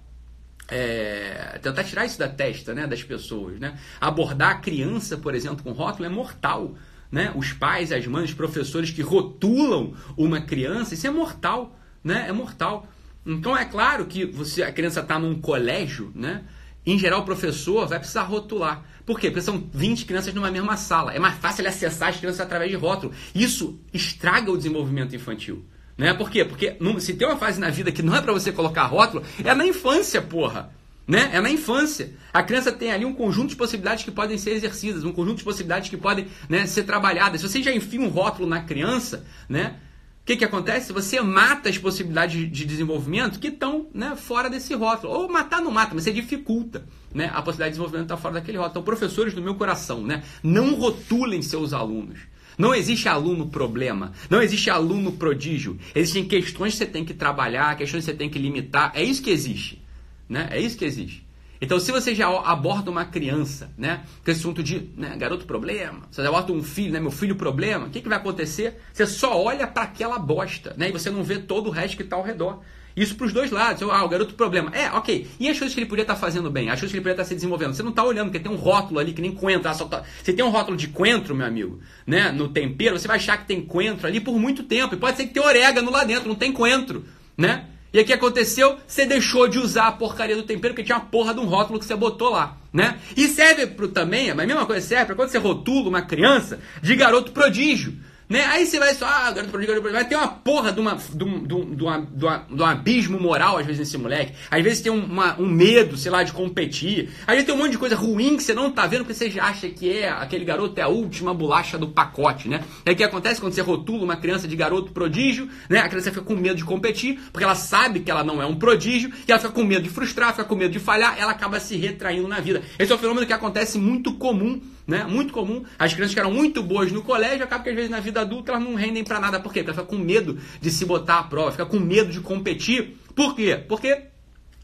é, 0.71 1.59
tentar 1.61 1.83
tirar 1.83 2.05
isso 2.05 2.19
da 2.19 2.27
testa 2.27 2.73
né, 2.73 2.87
das 2.87 3.03
pessoas. 3.03 3.59
Né? 3.59 3.77
Abordar 3.99 4.51
a 4.51 4.55
criança, 4.55 5.17
por 5.17 5.35
exemplo, 5.35 5.63
com 5.63 5.71
rótulo 5.71 6.05
é 6.05 6.09
mortal. 6.09 6.75
Né? 7.11 7.31
Os 7.35 7.53
pais, 7.53 7.91
as 7.91 8.05
mães, 8.05 8.29
os 8.29 8.35
professores 8.35 8.91
que 8.91 9.01
rotulam 9.01 9.93
uma 10.15 10.41
criança, 10.41 10.93
isso 10.93 11.07
é 11.07 11.11
mortal. 11.11 11.75
Né? 12.03 12.25
É 12.27 12.31
mortal. 12.31 12.87
Então 13.25 13.57
é 13.57 13.65
claro 13.65 14.05
que 14.05 14.25
você, 14.25 14.63
a 14.63 14.71
criança 14.71 15.01
está 15.01 15.19
num 15.19 15.39
colégio, 15.39 16.11
né? 16.15 16.43
em 16.85 16.97
geral 16.97 17.21
o 17.21 17.25
professor 17.25 17.87
vai 17.87 17.99
precisar 17.99 18.23
rotular. 18.23 18.83
Por 19.05 19.19
quê? 19.19 19.29
Porque 19.29 19.41
são 19.41 19.69
20 19.73 20.05
crianças 20.05 20.33
numa 20.33 20.51
mesma 20.51 20.77
sala. 20.77 21.13
É 21.13 21.19
mais 21.19 21.35
fácil 21.35 21.61
ele 21.61 21.69
acessar 21.69 22.09
as 22.09 22.17
crianças 22.17 22.41
através 22.41 22.69
de 22.69 22.77
rótulo. 22.77 23.13
Isso 23.33 23.79
estraga 23.93 24.51
o 24.51 24.57
desenvolvimento 24.57 25.15
infantil. 25.15 25.65
Né? 25.99 26.13
Por 26.13 26.31
quê? 26.31 26.45
Porque 26.45 26.77
se 26.99 27.13
tem 27.13 27.27
uma 27.27 27.35
fase 27.35 27.59
na 27.59 27.69
vida 27.69 27.91
que 27.91 28.01
não 28.01 28.15
é 28.15 28.21
para 28.21 28.31
você 28.31 28.53
colocar 28.53 28.85
rótulo, 28.85 29.21
é 29.43 29.53
na 29.53 29.67
infância, 29.67 30.21
porra. 30.21 30.71
Né? 31.05 31.29
É 31.33 31.41
na 31.41 31.49
infância. 31.51 32.13
A 32.31 32.41
criança 32.41 32.71
tem 32.71 32.89
ali 32.89 33.03
um 33.03 33.13
conjunto 33.13 33.49
de 33.49 33.57
possibilidades 33.57 34.05
que 34.05 34.11
podem 34.11 34.37
ser 34.37 34.51
exercidas, 34.51 35.03
um 35.03 35.11
conjunto 35.11 35.39
de 35.39 35.43
possibilidades 35.43 35.89
que 35.89 35.97
podem 35.97 36.27
né, 36.47 36.65
ser 36.67 36.83
trabalhadas. 36.83 37.41
Se 37.41 37.49
você 37.49 37.61
já 37.61 37.73
enfia 37.73 37.99
um 37.99 38.07
rótulo 38.07 38.47
na 38.47 38.61
criança, 38.61 39.25
né? 39.49 39.75
O 40.21 40.25
que, 40.29 40.37
que 40.37 40.45
acontece? 40.45 40.93
Você 40.93 41.19
mata 41.19 41.67
as 41.67 41.77
possibilidades 41.77 42.49
de 42.49 42.63
desenvolvimento 42.63 43.39
que 43.39 43.47
estão 43.47 43.87
né, 43.93 44.15
fora 44.15 44.49
desse 44.49 44.73
rótulo. 44.75 45.11
Ou 45.11 45.27
matar 45.27 45.59
não 45.59 45.71
mata, 45.71 45.93
mas 45.95 46.03
você 46.03 46.13
dificulta 46.13 46.85
né, 47.13 47.25
a 47.25 47.41
possibilidade 47.41 47.71
de 47.71 47.71
desenvolvimento 47.71 48.05
estar 48.05 48.15
tá 48.15 48.21
fora 48.21 48.35
daquele 48.35 48.57
rótulo. 48.57 48.71
Então, 48.71 48.83
professores 48.83 49.33
do 49.33 49.41
meu 49.41 49.55
coração, 49.55 50.01
né, 50.01 50.23
não 50.41 50.75
rotulem 50.75 51.41
seus 51.41 51.73
alunos. 51.73 52.19
Não 52.59 52.75
existe 52.75 53.07
aluno 53.07 53.47
problema, 53.47 54.11
não 54.29 54.41
existe 54.41 54.69
aluno 54.69 55.13
prodígio. 55.13 55.79
Existem 55.95 56.25
questões 56.25 56.73
que 56.73 56.79
você 56.79 56.85
tem 56.85 57.05
que 57.05 57.13
trabalhar, 57.13 57.77
questões 57.77 58.03
que 58.03 58.11
você 58.11 58.17
tem 58.17 58.29
que 58.29 58.37
limitar. 58.37 58.91
É 58.93 59.01
isso 59.01 59.23
que 59.23 59.29
existe. 59.29 59.81
Né? 60.27 60.49
É 60.51 60.59
isso 60.59 60.77
que 60.77 60.83
existe. 60.83 61.25
Então, 61.61 61.79
se 61.79 61.89
você 61.89 62.13
já 62.13 62.27
aborda 62.27 62.91
uma 62.91 63.05
criança, 63.05 63.71
né, 63.77 64.03
com 64.23 64.31
esse 64.31 64.41
assunto 64.41 64.61
de 64.61 64.89
né, 64.97 65.15
garoto 65.17 65.45
problema, 65.45 66.01
você 66.11 66.21
aborda 66.21 66.51
um 66.51 66.61
filho, 66.61 66.91
né, 66.91 66.99
meu 66.99 67.11
filho 67.11 67.35
problema, 67.35 67.87
o 67.87 67.89
que, 67.89 68.01
que 68.01 68.09
vai 68.09 68.17
acontecer? 68.17 68.79
Você 68.93 69.05
só 69.05 69.41
olha 69.41 69.65
para 69.65 69.83
aquela 69.83 70.19
bosta, 70.19 70.73
né, 70.77 70.89
e 70.89 70.91
você 70.91 71.09
não 71.09 71.23
vê 71.23 71.39
todo 71.39 71.67
o 71.67 71.69
resto 71.69 71.95
que 71.95 72.03
está 72.03 72.17
ao 72.17 72.23
redor. 72.23 72.61
Isso 72.99 73.15
para 73.15 73.27
os 73.27 73.31
dois 73.31 73.49
lados. 73.49 73.81
Ah, 73.83 74.03
o 74.03 74.09
garoto 74.09 74.33
problema. 74.33 74.71
É, 74.75 74.91
ok. 74.91 75.25
E 75.39 75.47
as 75.47 75.57
coisas 75.57 75.73
que 75.73 75.79
ele 75.79 75.87
podia 75.87 76.01
estar 76.01 76.15
tá 76.15 76.19
fazendo 76.19 76.51
bem? 76.51 76.69
As 76.69 76.77
coisas 76.79 76.91
que 76.91 76.97
ele 76.97 77.03
podia 77.03 77.13
estar 77.13 77.23
tá 77.23 77.29
se 77.29 77.33
desenvolvendo? 77.33 77.73
Você 77.73 77.81
não 77.81 77.91
está 77.91 78.03
olhando, 78.03 78.25
porque 78.25 78.39
tem 78.39 78.51
um 78.51 78.57
rótulo 78.57 78.99
ali 78.99 79.13
que 79.13 79.21
nem 79.21 79.31
coentro. 79.31 79.69
Ah, 79.69 79.73
tá... 79.73 80.03
Você 80.21 80.33
tem 80.33 80.43
um 80.43 80.49
rótulo 80.49 80.75
de 80.75 80.89
coentro, 80.89 81.33
meu 81.33 81.47
amigo, 81.47 81.79
né? 82.05 82.29
No 82.29 82.49
tempero, 82.49 82.99
você 82.99 83.07
vai 83.07 83.15
achar 83.15 83.37
que 83.37 83.45
tem 83.45 83.61
coentro 83.61 84.05
ali 84.05 84.19
por 84.19 84.37
muito 84.37 84.63
tempo. 84.63 84.95
E 84.95 84.97
pode 84.97 85.15
ser 85.15 85.27
que 85.27 85.33
tenha 85.33 85.45
orégano 85.45 85.89
lá 85.89 86.03
dentro, 86.03 86.27
não 86.27 86.35
tem 86.35 86.51
coentro, 86.51 87.05
né? 87.37 87.67
E 87.93 87.99
o 88.01 88.05
que 88.05 88.13
aconteceu? 88.13 88.77
Você 88.85 89.05
deixou 89.05 89.47
de 89.47 89.57
usar 89.57 89.87
a 89.87 89.91
porcaria 89.93 90.35
do 90.35 90.43
tempero 90.43 90.73
porque 90.73 90.83
tinha 90.83 90.97
uma 90.97 91.05
porra 91.05 91.33
de 91.33 91.39
um 91.39 91.45
rótulo 91.45 91.79
que 91.79 91.85
você 91.85 91.95
botou 91.95 92.29
lá, 92.29 92.57
né? 92.71 92.99
E 93.15 93.27
serve 93.29 93.65
pro, 93.65 93.87
também, 93.87 94.27
mas 94.33 94.43
a 94.43 94.47
mesma 94.47 94.65
coisa 94.65 94.85
serve 94.85 95.05
para 95.05 95.15
quando 95.15 95.29
você 95.29 95.37
rotula 95.37 95.89
uma 95.89 96.01
criança 96.01 96.59
de 96.81 96.95
garoto 96.95 97.31
prodígio. 97.31 97.93
Né? 98.29 98.45
Aí 98.45 98.67
você 98.67 98.77
vai 98.77 98.93
só, 98.93 99.07
ah, 99.07 99.31
garoto 99.31 99.49
prodígio, 99.49 99.73
garoto 99.73 99.81
prodígio. 99.81 99.93
Vai 99.93 100.07
ter 100.07 100.15
uma 100.15 100.27
porra 100.27 100.71
de, 100.71 100.79
uma, 100.79 100.95
de, 100.95 101.23
um, 101.23 101.43
de, 101.43 101.53
um, 101.55 101.75
de, 101.75 101.83
uma, 101.83 101.99
de, 101.99 102.25
uma, 102.25 102.37
de 102.37 102.61
um 102.61 102.65
abismo 102.65 103.19
moral, 103.19 103.57
às 103.57 103.65
vezes, 103.65 103.79
nesse 103.79 103.97
moleque. 103.97 104.33
Às 104.51 104.63
vezes 104.63 104.81
tem 104.81 104.91
uma, 104.91 105.35
um 105.39 105.47
medo, 105.47 105.97
sei 105.97 106.11
lá, 106.11 106.21
de 106.21 106.31
competir. 106.31 107.09
Às 107.25 107.33
vezes 107.33 107.45
tem 107.45 107.55
um 107.55 107.57
monte 107.57 107.71
de 107.71 107.79
coisa 107.79 107.95
ruim 107.95 108.37
que 108.37 108.43
você 108.43 108.53
não 108.53 108.69
tá 108.69 108.85
vendo 108.85 108.99
porque 108.99 109.15
você 109.15 109.31
já 109.31 109.45
acha 109.45 109.67
que 109.69 109.91
é 109.91 110.09
aquele 110.09 110.45
garoto 110.45 110.79
é 110.79 110.83
a 110.83 110.87
última 110.87 111.33
bolacha 111.33 111.75
do 111.75 111.87
pacote, 111.87 112.47
né? 112.47 112.63
É 112.85 112.91
o 112.91 112.95
que 112.95 113.03
acontece 113.03 113.41
quando 113.41 113.53
você 113.53 113.61
rotula 113.61 114.03
uma 114.03 114.15
criança 114.15 114.47
de 114.47 114.55
garoto 114.55 114.91
prodígio, 114.91 115.49
né? 115.67 115.79
A 115.79 115.89
criança 115.89 116.11
fica 116.11 116.23
com 116.23 116.35
medo 116.35 116.55
de 116.55 116.63
competir, 116.63 117.19
porque 117.31 117.43
ela 117.43 117.55
sabe 117.55 118.01
que 118.01 118.11
ela 118.11 118.23
não 118.23 118.39
é 118.39 118.45
um 118.45 118.55
prodígio, 118.55 119.11
e 119.27 119.31
ela 119.31 119.39
fica 119.39 119.51
com 119.51 119.63
medo 119.63 119.81
de 119.81 119.89
frustrar, 119.89 120.31
fica 120.33 120.43
com 120.43 120.55
medo 120.55 120.71
de 120.71 120.79
falhar, 120.79 121.17
ela 121.17 121.31
acaba 121.31 121.59
se 121.59 121.75
retraindo 121.75 122.27
na 122.27 122.39
vida. 122.39 122.61
Esse 122.77 122.91
é 122.91 122.95
um 122.95 122.99
fenômeno 122.99 123.25
que 123.25 123.33
acontece 123.33 123.79
muito 123.79 124.13
comum 124.13 124.61
né? 124.89 125.05
Muito 125.07 125.31
comum. 125.31 125.63
As 125.77 125.93
crianças 125.93 126.13
que 126.13 126.19
eram 126.19 126.31
muito 126.31 126.61
boas 126.63 126.91
no 126.91 127.01
colégio, 127.01 127.43
acabam 127.43 127.63
que 127.63 127.69
às 127.69 127.75
vezes 127.75 127.91
na 127.91 127.99
vida 127.99 128.21
adulta 128.21 128.51
elas 128.51 128.63
não 128.63 128.75
rendem 128.75 129.03
para 129.03 129.19
nada. 129.19 129.39
Por 129.39 129.53
quê? 129.53 129.59
Porque 129.63 129.79
ela 129.79 129.85
fica 129.85 129.97
com 129.97 130.03
medo 130.03 130.37
de 130.59 130.71
se 130.71 130.85
botar 130.85 131.19
à 131.19 131.23
prova, 131.23 131.51
fica 131.51 131.65
com 131.65 131.79
medo 131.79 132.11
de 132.11 132.19
competir. 132.19 132.97
Por 133.15 133.35
quê? 133.35 133.63
Porque 133.67 134.05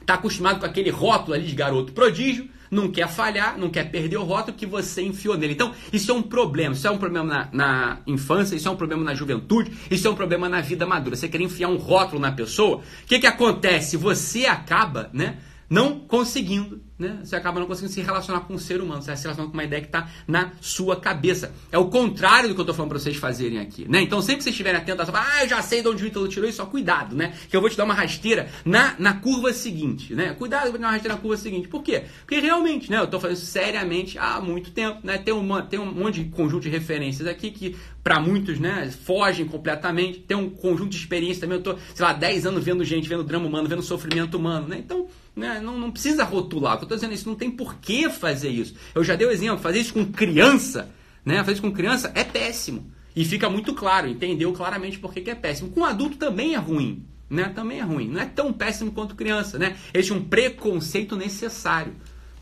está 0.01 0.15
acostumado 0.15 0.59
com 0.59 0.65
aquele 0.65 0.89
rótulo 0.89 1.33
ali 1.33 1.45
de 1.45 1.55
garoto 1.55 1.93
prodígio, 1.93 2.47
não 2.69 2.91
quer 2.91 3.07
falhar, 3.07 3.57
não 3.57 3.69
quer 3.69 3.89
perder 3.89 4.17
o 4.17 4.23
rótulo 4.23 4.57
que 4.57 4.65
você 4.65 5.01
enfiou 5.01 5.37
nele. 5.37 5.53
Então, 5.53 5.71
isso 5.93 6.11
é 6.11 6.13
um 6.13 6.21
problema. 6.21 6.73
Isso 6.73 6.87
é 6.87 6.91
um 6.91 6.97
problema 6.97 7.25
na, 7.27 7.49
na, 7.51 7.97
infância, 8.07 8.55
isso 8.55 8.67
é 8.67 8.71
um 8.71 8.75
problema 8.75 9.03
na 9.03 9.13
juventude, 9.13 9.71
isso 9.89 10.07
é 10.07 10.11
um 10.11 10.15
problema 10.15 10.49
na 10.49 10.61
vida 10.61 10.85
madura. 10.85 11.15
Você 11.15 11.27
quer 11.27 11.41
enfiar 11.41 11.69
um 11.69 11.77
rótulo 11.77 12.19
na 12.19 12.31
pessoa, 12.31 12.77
o 12.77 12.81
que, 13.05 13.19
que 13.19 13.27
acontece? 13.27 13.97
Você 13.97 14.45
acaba, 14.45 15.09
né? 15.13 15.37
Não 15.69 15.99
conseguindo, 15.99 16.81
né? 16.97 17.19
Você 17.23 17.35
acaba 17.35 17.59
não 17.59 17.67
conseguindo 17.67 17.93
se 17.93 18.01
relacionar 18.01 18.41
com 18.41 18.53
um 18.53 18.57
ser 18.57 18.81
humano, 18.81 19.01
você 19.01 19.07
vai 19.07 19.17
se 19.17 19.23
relacionar 19.23 19.47
com 19.49 19.53
uma 19.53 19.63
ideia 19.63 19.81
que 19.81 19.87
está 19.87 20.09
na 20.27 20.51
sua 20.61 20.95
cabeça. 20.95 21.53
É 21.71 21.77
o 21.77 21.85
contrário 21.89 22.49
do 22.49 22.55
que 22.55 22.61
eu 22.61 22.63
estou 22.63 22.75
falando 22.75 22.89
para 22.89 22.99
vocês 22.99 23.15
fazerem 23.15 23.59
aqui, 23.59 23.85
né? 23.89 24.01
Então, 24.01 24.21
sempre 24.21 24.37
que 24.37 24.43
vocês 24.43 24.53
estiverem 24.53 24.79
atentos, 24.79 25.09
ah, 25.13 25.43
eu 25.43 25.49
já 25.49 25.61
sei 25.61 25.81
de 25.81 25.87
onde 25.87 26.03
o 26.03 26.07
Ítalo 26.07 26.27
tirou 26.27 26.47
isso, 26.47 26.57
só 26.57 26.65
cuidado, 26.65 27.15
né? 27.15 27.33
Que 27.49 27.55
eu 27.55 27.61
vou 27.61 27.69
te 27.69 27.77
dar 27.77 27.83
uma 27.83 27.93
rasteira 27.93 28.49
na, 28.63 28.95
na 28.97 29.13
curva 29.13 29.51
seguinte, 29.53 30.13
né? 30.13 30.33
Cuidado, 30.33 30.67
eu 30.67 30.71
vou 30.71 30.79
te 30.79 30.81
dar 30.81 30.87
uma 30.87 30.93
rasteira 30.93 31.15
na 31.15 31.21
curva 31.21 31.37
seguinte. 31.37 31.67
Por 31.67 31.83
quê? 31.83 32.03
Porque 32.25 32.39
realmente, 32.39 32.89
né? 32.89 32.99
Eu 32.99 33.05
estou 33.05 33.19
fazendo 33.19 33.37
isso 33.37 33.47
seriamente 33.47 34.17
há 34.17 34.39
muito 34.39 34.71
tempo, 34.71 34.99
né? 35.03 35.17
Tem, 35.17 35.33
uma, 35.33 35.61
tem 35.61 35.79
um 35.79 35.91
monte 35.91 36.23
de 36.23 36.29
conjunto 36.29 36.63
de 36.63 36.69
referências 36.69 37.27
aqui 37.27 37.51
que, 37.51 37.75
para 38.03 38.19
muitos, 38.19 38.59
né, 38.59 38.89
fogem 39.03 39.45
completamente. 39.45 40.19
Tem 40.19 40.37
um 40.37 40.49
conjunto 40.49 40.91
de 40.91 40.97
experiências 40.97 41.39
também. 41.39 41.55
Eu 41.55 41.59
estou, 41.59 41.79
sei 41.93 42.05
lá, 42.05 42.13
10 42.13 42.45
anos 42.45 42.63
vendo 42.63 42.83
gente, 42.83 43.09
vendo 43.09 43.23
drama 43.23 43.47
humano, 43.47 43.67
vendo 43.67 43.81
sofrimento 43.81 44.37
humano, 44.37 44.67
né? 44.67 44.77
Então, 44.77 45.07
né? 45.35 45.59
Não, 45.59 45.77
não 45.77 45.91
precisa 45.91 46.23
rotular. 46.23 46.75
Estou 46.75 46.95
dizendo 46.95 47.11
é 47.11 47.15
isso, 47.15 47.27
não 47.27 47.35
tem 47.35 47.51
por 47.51 47.75
que 47.75 48.09
fazer 48.09 48.49
isso. 48.49 48.75
Eu 48.93 49.03
já 49.03 49.15
dei 49.15 49.27
o 49.27 49.31
exemplo, 49.31 49.59
fazer 49.59 49.79
isso 49.79 49.93
com 49.93 50.05
criança, 50.05 50.89
né? 51.25 51.39
Fazer 51.39 51.53
isso 51.53 51.61
com 51.61 51.71
criança 51.71 52.11
é 52.15 52.23
péssimo. 52.23 52.91
E 53.15 53.23
fica 53.23 53.49
muito 53.49 53.73
claro, 53.73 54.07
entendeu 54.07 54.51
claramente 54.51 54.99
por 54.99 55.13
que 55.13 55.29
é 55.29 55.35
péssimo. 55.35 55.69
Com 55.69 55.85
adulto 55.85 56.17
também 56.17 56.53
é 56.53 56.57
ruim. 56.57 57.05
Né? 57.29 57.45
Também 57.55 57.79
é 57.79 57.83
ruim. 57.83 58.09
Não 58.09 58.21
é 58.21 58.25
tão 58.25 58.51
péssimo 58.51 58.91
quanto 58.91 59.15
criança. 59.15 59.57
Né? 59.57 59.77
Existe 59.93 60.13
um 60.13 60.23
preconceito 60.23 61.15
necessário. 61.15 61.93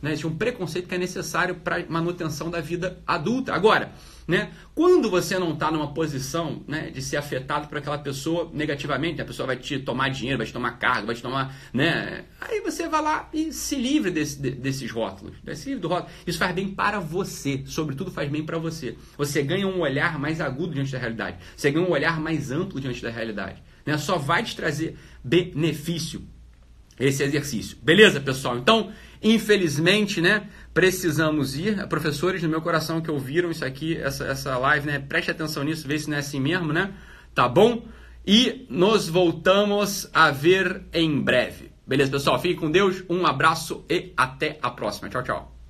Né? 0.03 0.09
Existe 0.09 0.27
um 0.27 0.35
preconceito 0.35 0.89
que 0.89 0.95
é 0.95 0.97
necessário 0.97 1.55
para 1.55 1.85
manutenção 1.87 2.51
da 2.51 2.59
vida 2.59 3.01
adulta. 3.07 3.53
Agora, 3.53 3.93
né? 4.27 4.51
Quando 4.75 5.09
você 5.09 5.39
não 5.39 5.53
está 5.53 5.71
numa 5.71 5.93
posição 5.93 6.61
né, 6.67 6.89
de 6.89 7.01
ser 7.01 7.15
afetado 7.15 7.69
por 7.69 7.77
aquela 7.77 7.97
pessoa 7.97 8.51
negativamente, 8.53 9.21
a 9.21 9.25
pessoa 9.25 9.47
vai 9.47 9.55
te 9.55 9.79
tomar 9.79 10.09
dinheiro, 10.09 10.37
vai 10.37 10.45
te 10.45 10.51
tomar 10.51 10.71
carga, 10.71 11.07
vai 11.07 11.15
te 11.15 11.21
tomar. 11.21 11.55
Né? 11.73 12.25
Aí 12.41 12.59
você 12.59 12.89
vai 12.89 13.01
lá 13.01 13.29
e 13.31 13.53
se 13.53 13.77
livre 13.77 14.11
desse, 14.11 14.37
desses 14.39 14.91
rótulos. 14.91 15.35
Né? 15.41 15.55
Se 15.55 15.69
livre 15.69 15.81
do 15.81 15.87
rótulo. 15.87 16.11
Isso 16.27 16.37
faz 16.37 16.53
bem 16.53 16.67
para 16.67 16.99
você, 16.99 17.63
sobretudo 17.65 18.11
faz 18.11 18.29
bem 18.29 18.43
para 18.43 18.57
você. 18.57 18.97
Você 19.17 19.41
ganha 19.41 19.65
um 19.65 19.79
olhar 19.79 20.19
mais 20.19 20.41
agudo 20.41 20.73
diante 20.73 20.91
da 20.91 20.99
realidade. 20.99 21.37
Você 21.55 21.71
ganha 21.71 21.87
um 21.87 21.91
olhar 21.91 22.19
mais 22.19 22.51
amplo 22.51 22.81
diante 22.81 23.01
da 23.01 23.09
realidade. 23.09 23.63
Né? 23.85 23.97
Só 23.97 24.17
vai 24.17 24.43
te 24.43 24.53
trazer 24.53 24.97
benefício 25.23 26.27
esse 26.99 27.23
exercício. 27.23 27.77
Beleza, 27.81 28.19
pessoal? 28.19 28.57
Então, 28.57 28.91
infelizmente, 29.23 30.21
né? 30.21 30.49
precisamos 30.73 31.55
ir. 31.57 31.87
Professores 31.87 32.41
no 32.41 32.49
meu 32.49 32.61
coração 32.61 32.99
que 32.99 33.11
ouviram 33.11 33.51
isso 33.51 33.63
aqui, 33.63 33.95
essa, 33.97 34.25
essa 34.25 34.57
live, 34.57 34.87
né? 34.87 34.99
Preste 34.99 35.31
atenção 35.31 35.63
nisso, 35.63 35.87
vê 35.87 35.99
se 35.99 36.09
não 36.09 36.17
é 36.17 36.19
assim 36.19 36.39
mesmo, 36.39 36.73
né? 36.73 36.93
Tá 37.33 37.47
bom? 37.47 37.85
E 38.25 38.65
nos 38.69 39.07
voltamos 39.07 40.09
a 40.13 40.31
ver 40.31 40.83
em 40.93 41.21
breve. 41.21 41.71
Beleza, 41.85 42.11
pessoal? 42.11 42.39
Fique 42.39 42.59
com 42.59 42.71
Deus, 42.71 43.03
um 43.09 43.25
abraço 43.25 43.85
e 43.89 44.13
até 44.15 44.57
a 44.61 44.71
próxima. 44.71 45.09
Tchau, 45.09 45.23
tchau. 45.23 45.62